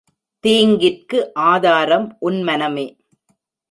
[0.43, 1.33] தீங்கிற்கு
[1.33, 2.87] ஆதாரம் உன் மனமே.